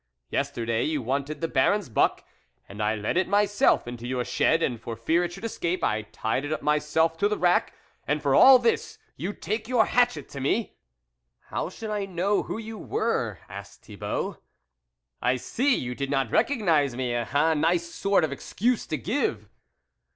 [0.31, 2.25] Yesterday you wanted the Baron's buck,
[2.67, 6.01] and I led it myself into your shed, and for fear it should escape, I
[6.01, 7.73] tied it up myself to the rack.
[8.07, 10.75] And for all this you take your hatchet to me!""
[11.51, 14.37] How should I know who your were?" asked Thibault."
[15.21, 17.13] I see, you did not recognise me!
[17.13, 19.49] A nice sort of excuse to give."